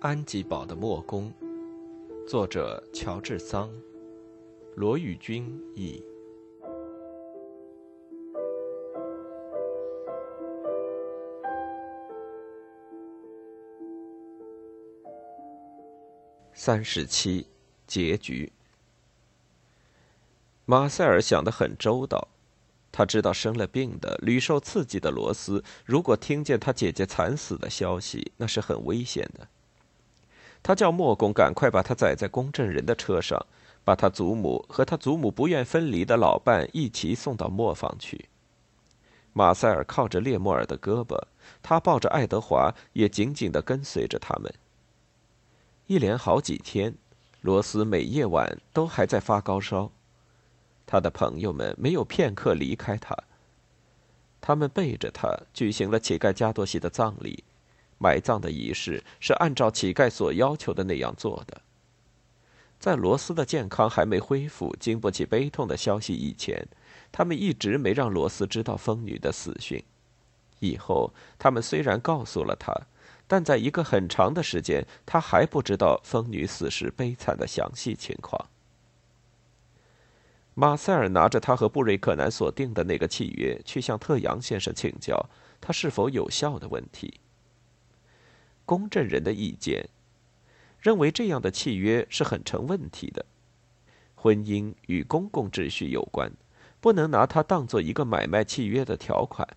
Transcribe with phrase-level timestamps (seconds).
[0.00, 1.32] 安吉堡的墨宫，
[2.28, 3.68] 作者乔治桑，
[4.76, 6.00] 罗宇君译。
[16.54, 17.48] 三十七，
[17.88, 18.52] 结局。
[20.64, 22.28] 马塞尔想得很周到。
[22.92, 29.48] 他知道生了病的、屡受刺激的罗斯，如果听见他姐姐惨死的消息，那是很危险的。
[30.68, 33.46] 他叫莫公赶快把他载在公证人的车上，
[33.84, 38.28] 把他祖母和他祖母不愿分离的老伴一起送到磨坊去。
[39.32, 41.18] 马塞尔靠着列莫尔的胳膊，
[41.62, 44.52] 他抱着爱德华，也紧紧地跟随着他们。
[45.86, 46.94] 一连好几天，
[47.40, 49.90] 罗斯每夜晚都还在发高烧。
[50.84, 53.16] 他的朋友们没有片刻离开他。
[54.38, 57.42] 他们背着他举行了乞丐加多西的葬礼，
[57.98, 61.60] 埋葬的仪式是按照乞丐所要求的那样做的。
[62.78, 66.68] 在罗斯的健康还没恢复、经不起悲痛的消息以前，
[67.10, 69.82] 他们一直没让罗斯知道疯女的死讯。
[70.60, 72.72] 以后，他们虽然告诉了他，
[73.26, 78.48] 但在一个很长的时间，他还不知道疯女死时悲惨的详细情况。
[80.54, 85.28] 马塞尔拿着他和布瑞克南所定的那个契约，去向特阳先生请教
[85.60, 87.20] 他是否有效的问题。
[88.68, 89.88] 公证人的意见
[90.78, 93.24] 认为这样的契约是很成问题的。
[94.14, 96.30] 婚姻与公共秩序有关，
[96.78, 99.48] 不能拿它当做一个买卖契约的条款。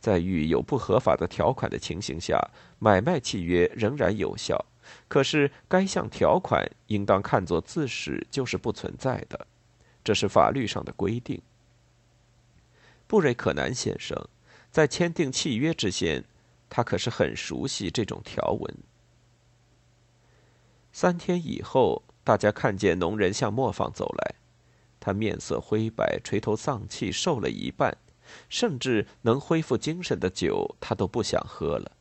[0.00, 2.40] 在遇有不合法的条款的情形下，
[2.78, 4.64] 买卖契约仍然有效，
[5.08, 9.46] 可是该项条款应当看作自始就是不存在的。
[10.02, 11.42] 这是法律上的规定。
[13.06, 14.26] 布瑞克南先生
[14.70, 16.24] 在签订契约之前，
[16.68, 18.74] 他可是很熟悉这种条文。
[20.92, 24.34] 三天以后，大家看见农人向磨坊走来，
[24.98, 27.96] 他面色灰白，垂头丧气，瘦了一半，
[28.48, 31.92] 甚至能恢复精神的酒他都不想喝了。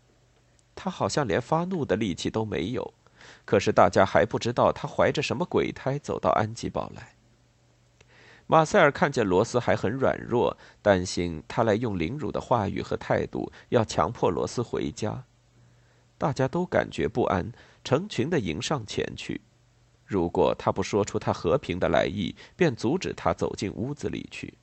[0.74, 2.94] 他好像连发怒的力气都没有。
[3.44, 7.15] 可是大家还不知道他怀着什么鬼胎走到安吉堡来。
[8.48, 15.24] 马塞尔看见罗斯还很软弱，担心他来用凌辱的话语和态度要强迫罗斯回家。
[16.18, 17.52] 大家都感觉不安，
[17.84, 19.42] 成群的迎上前去。
[20.06, 24.54] 如果他不说出他和平的来意，便阻止他走进屋子里去。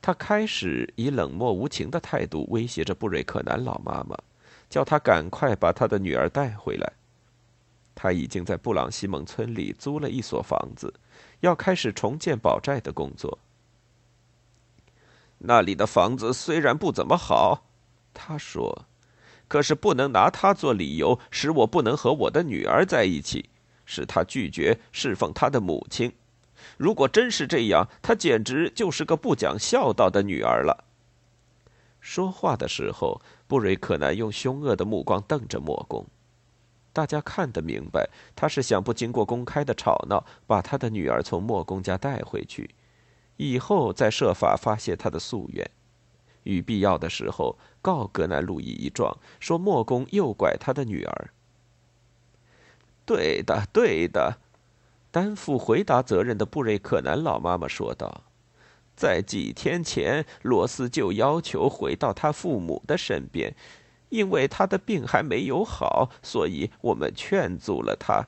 [0.00, 4.16] 他开始以冷漠无情的态度威胁着布瑞克南老妈妈，
[4.70, 6.92] 叫他赶快把他的女儿带回来。
[7.96, 10.94] 他已经在布朗西蒙村里租了一所房子。
[11.40, 13.38] 要开始重建宝寨的工作。
[15.38, 17.64] 那里的房子虽然不怎么好，
[18.12, 18.86] 他说，
[19.46, 23.48] 可是不能拿它做理由使我不能和我的女儿在一起，
[23.86, 26.12] 使他拒绝侍奉他的母亲。
[26.76, 30.84] 如果真是这样，她简直就是个不讲孝道的女儿了。
[32.00, 36.04] 说话的时候，布瑞克南用凶恶的目光瞪着莫公。
[36.98, 42.74] 大家看得明白，他是想不经过公开的吵闹，把他的女儿从莫公家带回去，
[43.36, 45.70] 以后再设法发泄他的夙愿，
[46.42, 51.30] 与必要的时候告格南路易一状，说莫公诱拐他的女儿。
[53.06, 54.38] 对的，对的，
[55.12, 58.24] 担负回答责任的布瑞克南老妈妈说道
[58.98, 63.54] ：“在几天前，罗斯就要求回到他父母的身边。”
[64.08, 68.26] 因为他的病还没有好，所以我们劝阻了他。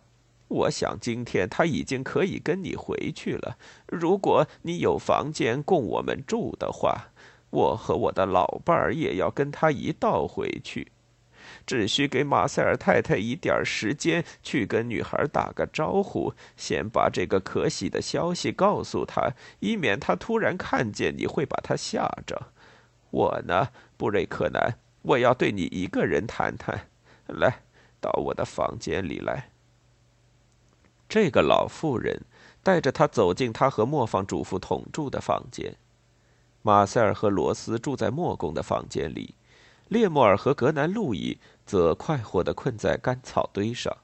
[0.49, 3.57] 我想今天他已经可以跟你回去了。
[3.87, 7.13] 如果你有房间供我们住的话，
[7.51, 10.89] 我和我的老伴儿也要跟他一道回去。
[11.67, 22.49] 只需给马塞尔太太一点时间去跟女孩打个招呼，先把这个可喜的消息告诉她，以免她突然看见你会把她吓着。
[23.11, 24.79] 我呢，布瑞克南。
[25.03, 26.89] 我要对你一个人谈谈，
[27.27, 27.63] 来，
[28.01, 29.51] 到我的房间里来。
[31.09, 32.23] 这个老妇人
[32.63, 35.75] 带着他走进他和磨坊主妇同住的房间。
[36.63, 39.35] 马塞尔和罗斯住在莫公的房间里，
[39.89, 43.97] 列莫尔和格南路易则快活的困在干草堆上。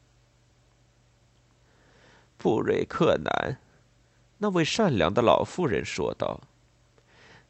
[2.39, 3.59] 布瑞克南，
[4.39, 6.41] 那位善良的老妇人说道。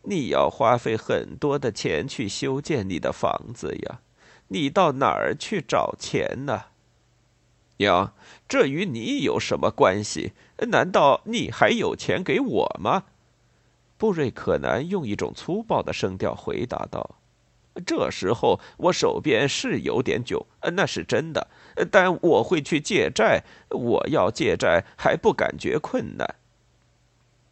[0.09, 4.01] 你要花费很多的钱去修建你的房子呀，
[4.49, 6.67] 你到哪儿去找钱呢？
[7.79, 8.15] 娘，
[8.49, 10.33] 这与你有什么关系？
[10.69, 13.05] 难道你还有钱给我吗？
[13.99, 17.17] 布瑞克南用一种粗暴的声调回答道
[17.85, 21.49] ：“这时候我手边是有点酒，那是真的。
[21.91, 26.37] 但我会去借债，我要借债还不感觉困难。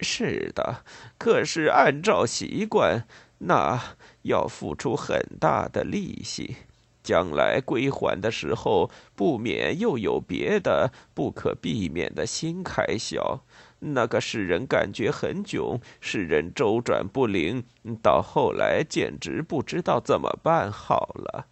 [0.04, 0.84] 是的，
[1.18, 3.06] 可是按照习惯，
[3.38, 6.56] 那要付出很大的利息，
[7.02, 13.40] 将来归还的时候，不免又有别的不可避免的新开销。
[13.86, 17.64] 那个使人感觉很窘，使人周转不灵，
[18.02, 21.46] 到后来简直不知道怎么办好了。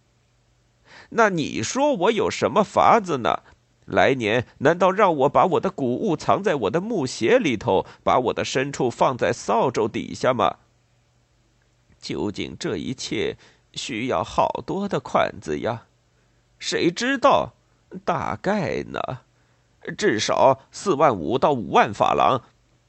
[1.09, 3.41] 那你说我有什么法子呢？
[3.85, 10.57] 来年难道让我把我的谷物藏在我的木鞋里头，把我的牲畜放在扫帚底下吗？
[11.99, 13.37] 究竟这一切
[13.73, 15.83] 需要好多的款子呀？
[16.59, 17.53] 谁知道？
[18.05, 18.99] 大概呢？
[19.97, 22.41] 至少四万五到五万法郎，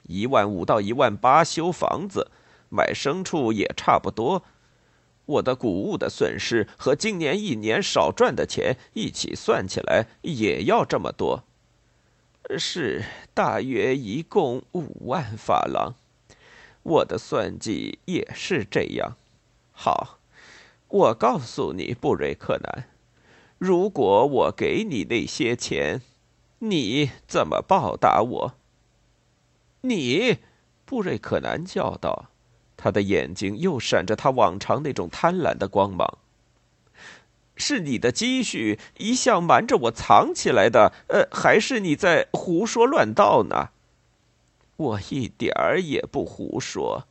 [0.03, 2.31] 一万五到一万八修房子，
[2.69, 4.43] 买牲畜也差不多。
[5.25, 11.43] 我的谷物的损失和今年一年少赚的钱一起算起来，也要这么多。
[12.57, 15.95] 是大约一共五万法郎。
[16.83, 19.17] 我的算计也是这样。
[19.71, 20.19] 好，
[20.87, 22.85] 我告诉你，布瑞克南，
[23.57, 26.01] 如果我给你那些钱。
[26.59, 28.55] 你怎么报答我？
[29.81, 30.37] 你，
[30.85, 32.29] 布瑞克南叫道，
[32.77, 36.17] 他的眼睛又闪着他往常那种贪婪的光芒。
[37.57, 43.69] 是你的积蓄一向瞒着我藏起来的，呃，还是你在胡说乱道呢？
[44.75, 47.05] 我一点儿也不胡说，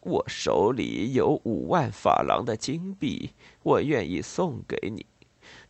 [0.00, 3.30] 我手里有五万法郎的金币，
[3.62, 5.06] 我愿意送给你。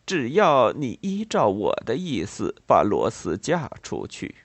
[0.07, 4.37] 只要你依照我的意思把罗斯嫁出去，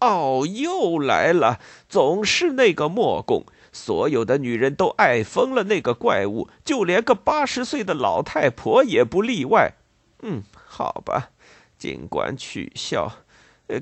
[0.00, 1.60] 哦，又来了，
[1.90, 9.74] 总是那个莫公，所有的女人都爱疯了那个怪物，就连个八十岁的老太婆也不例外。
[10.22, 11.30] 嗯，好吧，
[11.78, 13.12] 尽管取笑，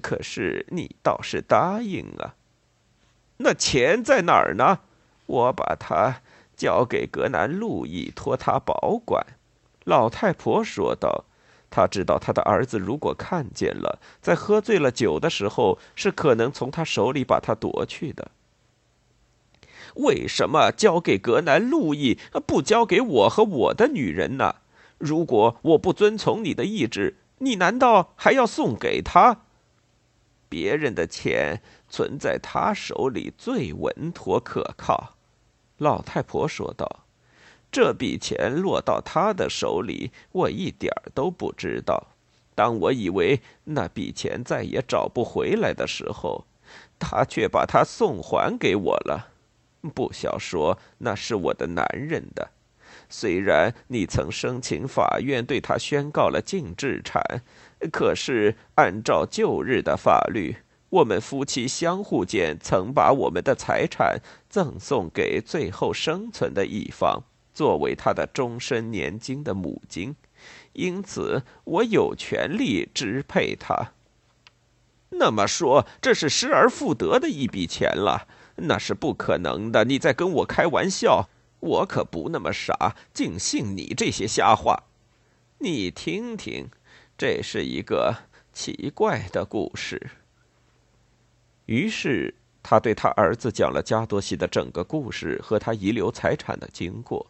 [0.02, 2.34] 可是你倒是答应啊。
[3.38, 4.80] 那钱在哪儿呢？
[5.26, 6.22] 我把它
[6.56, 9.26] 交给格南路易，托他保管。
[9.84, 11.24] 老太婆说道
[11.68, 18.30] ：“她知道她的儿子如果看见了，在喝醉了酒的时候，是可能从他手里把他夺去的。
[19.96, 24.56] 为什么交给格南路易，不交给我和我的女人呢？
[24.98, 29.43] 如果我不遵从你的意志，你难道还要送给他？
[30.48, 35.14] 别人的钱存在他手里最稳妥可靠。”
[35.78, 37.00] 老太婆说道。
[37.72, 42.06] 这笔钱落到他的手里，我一点儿都不知道。
[42.54, 46.46] 当我以为那笔钱再也找不回来的时候，
[46.99, 49.28] 他却把它送还给我了。
[49.88, 52.50] 不消说那是我的男人的。
[53.08, 57.42] 虽然你曾申请法院对他宣告了禁制产，
[57.92, 60.56] 可是按照旧日的法律，
[60.88, 67.22] 我们夫妻相互间曾把我们的财产赠送给最后生存的一方。
[67.52, 70.14] 作为他的终身年金的母金，
[70.74, 73.92] 因此我有权利支配他。
[75.10, 78.28] 那么说，这是失而复得的一笔钱了？
[78.56, 79.84] 那是不可能的！
[79.84, 81.28] 你在跟我开玩笑？
[81.60, 84.84] 我可不那么傻，竟信你这些瞎话。
[85.58, 86.68] 你听听，
[87.16, 88.14] 这是一个
[88.52, 90.10] 奇怪的故事。
[91.64, 97.26] 于是他对他儿子讲了加多西的整个故事和他遗留财产的经过。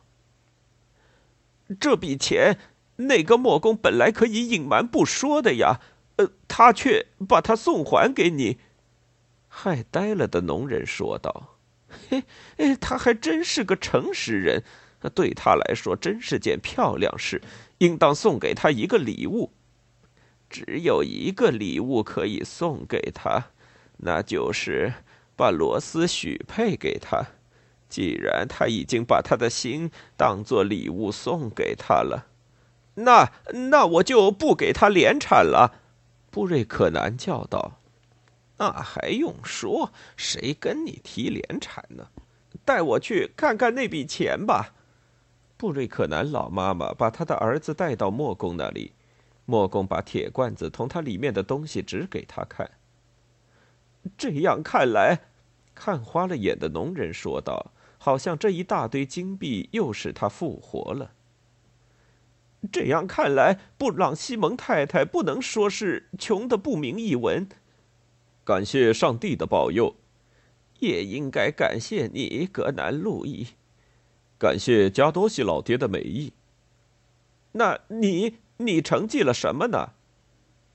[1.80, 2.59] 这笔钱，
[2.97, 5.80] 那个莫公本来可以隐瞒不说的呀，
[6.16, 8.59] 呃，他却把它送还给你。
[9.59, 11.57] 害呆了的农人说道
[12.11, 12.25] ：“嘿，
[12.59, 14.63] 哎，他还真是个诚实人，
[15.15, 17.41] 对他来说真是件漂亮事，
[17.79, 19.53] 应当送给他一个礼物。
[20.51, 23.47] 只有一个礼物可以送给他，
[23.97, 24.93] 那就是
[25.35, 27.25] 把罗斯许配给他。”
[27.89, 32.27] 既然他已经把他的心当做礼物送给他了，
[32.97, 33.33] 那
[33.71, 35.81] 那我就不给他连产了。”
[36.31, 37.81] 布瑞克南叫道。
[38.59, 39.93] “那还用说？
[40.17, 42.09] 谁跟你提联产呢？
[42.65, 44.75] 带我去看看那笔钱吧。”
[45.57, 48.93] 布瑞克南老妈妈把他的儿子带到莫公那里，
[49.45, 52.71] 莫公把铁罐子同他里面的东西指给他看。
[54.17, 55.21] 这样看来，
[55.75, 57.73] 看花了眼的农人说道。
[57.99, 61.13] 好像这一大堆金币又使他复活了。
[62.71, 67.49] 这样看来，布朗西蒙太太不能说是穷的不明一文。
[68.47, 69.97] 感谢上帝的保佑，
[70.79, 73.49] 也应该感谢你，格南路易。
[74.38, 76.33] 感谢加多西老爹的美意。
[77.50, 79.95] 那你你承继了什么呢？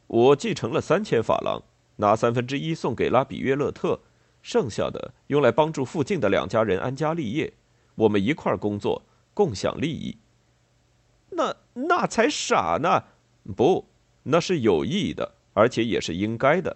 [0.08, 1.64] 我继承了三千法郎，
[1.96, 4.02] 拿三分之一送给拉比约勒特，
[4.42, 7.54] 剩下的用来帮助附近的两家人安家立业。
[7.96, 10.18] 我们一块工作，共享利益。
[11.30, 13.06] 那那才傻呢！
[13.56, 13.88] 不，
[14.24, 16.76] 那是有意义的，而且也是应该的。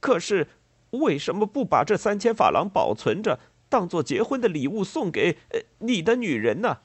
[0.00, 0.48] 可是，
[0.90, 3.38] 为什么不把这三千法郎保存着，
[3.68, 6.78] 当做结婚的礼物送给呃你的女人呢？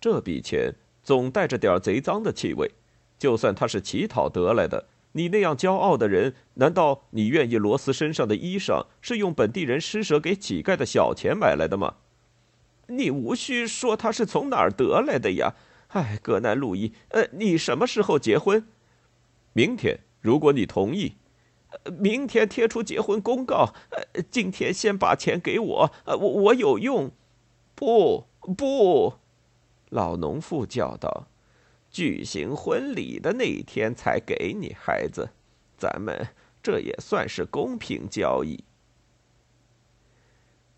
[0.00, 2.72] 这笔钱总带着点贼脏的气味，
[3.18, 11.94] 就算他是乞讨得来的，你那样骄傲的人，难道你愿意罗斯身上的衣裳是用本地人施舍给乞丐的小钱买来的吗？
[12.88, 15.54] 你无需说他是从哪儿得来的呀！
[15.88, 18.66] 哎，格南路易，呃，你什么时候结婚？
[19.52, 21.14] 明天，如果你同意。
[21.98, 23.74] 明天贴出结婚公告。
[23.90, 25.92] 呃，今天先把钱给我。
[26.04, 27.10] 呃，我我有用。
[27.74, 29.14] 不不，
[29.88, 31.28] 老农妇叫道
[31.90, 35.30] ：“举行婚礼的那一天才给你孩子，
[35.76, 36.28] 咱们
[36.62, 38.64] 这也算是公平交易。”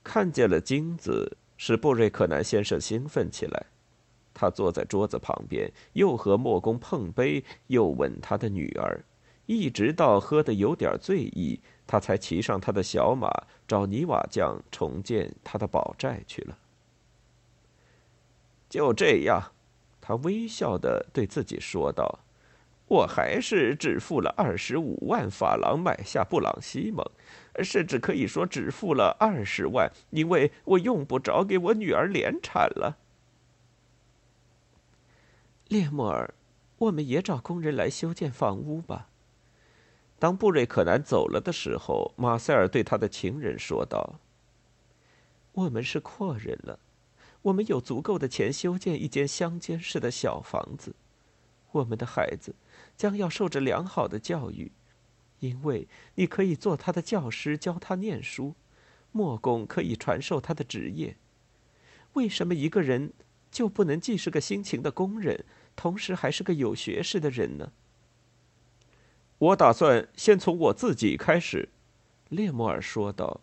[0.04, 1.36] 看见了金子。
[1.62, 3.66] 使布瑞克南先生兴奋起来，
[4.32, 9.04] 他坐在桌子旁边，又和莫公碰杯，又吻他的女儿，
[9.50, 13.28] 一直到喝得有点醉意，他才骑上他的小马，
[13.66, 16.56] 找泥瓦匠重建他的宝寨去了。
[18.68, 19.50] 就这样，
[20.00, 22.20] 他微笑的对自己说道
[22.86, 27.04] ：“我还是只付了二十五万法郎买下布朗西蒙。”
[27.60, 32.96] 甚至可以说只付了二十万，因为我用不着给我女儿连产了。
[35.66, 36.32] 列莫尔，
[36.78, 39.08] 我们也找工人来修建房屋吧。
[40.20, 44.20] 当布瑞克南走了的时候，马塞尔对他的情人说道
[45.52, 46.78] ：“我们是阔人了，
[47.40, 50.94] 我们有足够的钱修建一间乡间式的小房子。
[51.72, 52.54] 我们的孩子
[52.96, 54.70] 将要受着良好的教育。”
[55.40, 58.52] 因为你可以做他的教师，教他念书；
[59.12, 61.16] 莫公可以传授他的职业。
[62.12, 63.14] 为什么一个人
[63.50, 67.72] 就不能既是个辛勤的工人，同时还是个有学识的人呢？
[69.40, 71.70] 我打算先从我自己开始，
[72.28, 73.40] 列莫尔说道。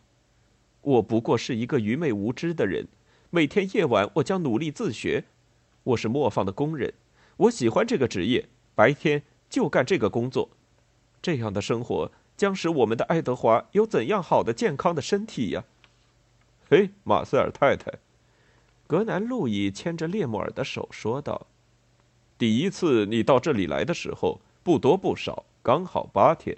[0.81, 2.87] 我不过是一个愚昧无知的人，
[3.31, 5.23] 每天夜晚我将努力自学。
[5.81, 6.93] 我是磨坊的工人，
[7.37, 10.49] 我喜欢这个职业，白天就干这个工作。
[11.19, 15.63] 这样的生活将使我们的爱德华有怎样好的健康的身体呀？
[16.69, 17.91] 嘿，马塞尔太太，
[18.85, 21.47] 格南路易牵着列莫尔的手说道
[22.37, 26.55] ：“第一次你到这里来的时候，不多不少，刚好八天。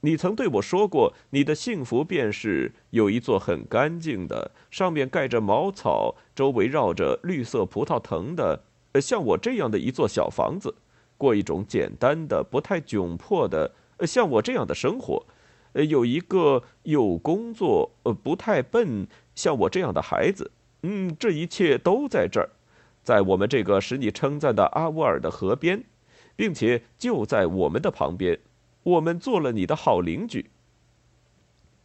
[0.00, 8.64] 你曾对我说过，你的幸福便是有一座很干净的，上面盖着茅草，周围绕着绿色葡萄藤的，
[8.94, 10.74] 呃像我这样的一座小房子。”
[11.16, 15.24] 过一种简单的、不太窘迫的，呃像我这样的生活，
[15.74, 19.06] 呃，有一个有工作，呃，不太笨，
[19.36, 20.50] 像我这样的孩子，
[20.82, 22.50] 嗯，这一切都在这儿，
[23.04, 25.84] 在我们这个使你称赞的阿乌尔的河边，
[26.36, 28.38] 并且就在我们的旁边，
[28.82, 30.50] 我们做了你的好邻居。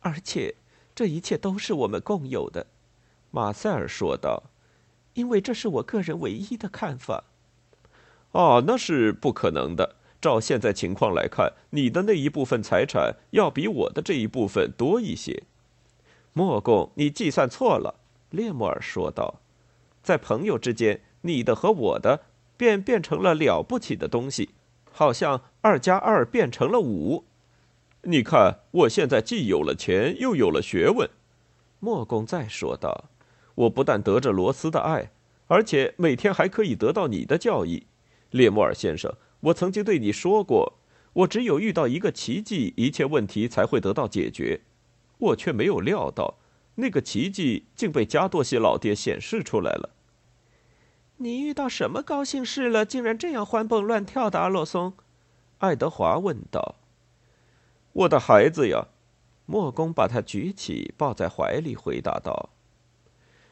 [0.01, 0.55] 而且，
[0.93, 2.67] 这一切都是我们共有的，
[3.31, 4.43] 马塞尔说道，
[5.13, 7.23] 因为这是我个人唯一的看法。
[8.31, 9.95] 哦，那是不可能的。
[10.21, 15.43] 照现在情况来看，你的那一部分财产要比我的这一部分多一些。
[16.33, 17.95] 莫公，你计算错了，
[18.29, 19.41] 列莫尔说道。
[20.03, 22.21] 在朋友之间，你的和我的
[22.61, 24.49] 便变成了了不起的东西，
[24.91, 27.25] 好像二加二变成了五。
[28.03, 31.09] 你看，我现在既有了钱，又有了学问。
[31.79, 33.05] 莫公再说道
[33.65, 35.09] ：“我不但得着罗斯的爱，
[35.47, 37.87] 而且每天还可以得到你的教义。”
[38.29, 40.77] 列莫尔先生，我曾经对你说过，
[41.13, 44.61] 我只有遇到一个奇迹，一切问题才会得到解决。
[45.17, 46.37] 我却没有料到，
[46.75, 49.89] 那个奇迹竟被加多西老爹显示出来了。
[51.23, 52.83] 你遇到什么高兴事了？
[52.83, 54.93] 竟然这样欢蹦乱跳的，阿洛松？
[55.59, 56.75] 爱德华问道。
[57.93, 58.87] 我的孩子呀，
[59.45, 62.49] 莫公把他举起，抱在怀里，回答道：“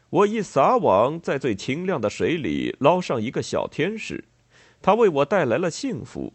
[0.09, 4.25] 我一撒网，在最清亮的水里捞上一个小天使。”
[4.81, 6.33] 他为我带来了幸福，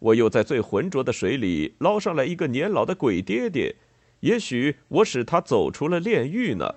[0.00, 3.76] 我又在最浑浊的水里捞上来一个年老的鬼爹爹，
[4.20, 6.74] 也许我使他走出了炼狱呢。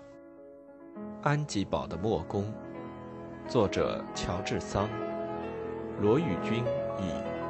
[1.24, 2.54] 安吉堡的墨宫，
[3.52, 4.88] 作者乔治桑，
[6.00, 6.64] 罗宇君
[6.98, 7.41] 译。